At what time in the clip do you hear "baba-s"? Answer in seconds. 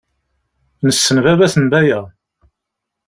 1.23-1.55